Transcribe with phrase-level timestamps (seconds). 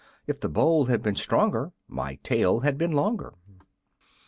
[0.25, 3.35] If the bowl had been stronger My tale had been longer.